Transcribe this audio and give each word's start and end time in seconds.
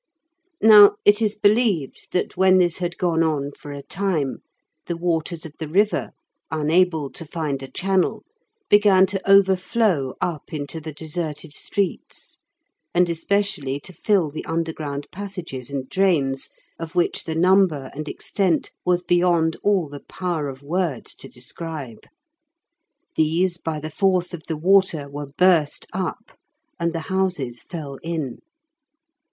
Now 0.63 0.95
it 1.05 1.21
is 1.21 1.35
believed 1.35 2.07
that 2.11 2.35
when 2.35 2.57
this 2.57 2.79
had 2.79 2.97
gone 2.97 3.21
on 3.21 3.51
for 3.51 3.71
a 3.71 3.83
time, 3.83 4.39
the 4.87 4.97
waters 4.97 5.45
of 5.45 5.53
the 5.59 5.67
river, 5.67 6.09
unable 6.49 7.11
to 7.11 7.23
find 7.23 7.61
a 7.61 7.69
channel, 7.69 8.23
began 8.67 9.05
to 9.05 9.21
overflow 9.31 10.15
up 10.19 10.53
into 10.53 10.81
the 10.81 10.91
deserted 10.91 11.53
streets, 11.53 12.39
and 12.95 13.11
especially 13.11 13.79
to 13.81 13.93
fill 13.93 14.31
the 14.31 14.43
underground 14.45 15.05
passages 15.11 15.69
and 15.69 15.87
drains, 15.87 16.49
of 16.79 16.95
which 16.95 17.25
the 17.25 17.35
number 17.35 17.91
and 17.93 18.07
extent 18.07 18.71
was 18.83 19.03
beyond 19.03 19.55
all 19.61 19.87
the 19.87 19.99
power 20.09 20.49
of 20.49 20.63
words 20.63 21.13
to 21.13 21.29
describe. 21.29 22.07
These, 23.17 23.59
by 23.59 23.79
the 23.79 23.91
force 23.91 24.33
of 24.33 24.47
the 24.47 24.57
water, 24.57 25.07
were 25.07 25.29
burst 25.37 25.85
up, 25.93 26.35
and 26.79 26.91
the 26.91 27.01
houses 27.13 27.61
fell 27.61 27.99
in. 28.01 28.39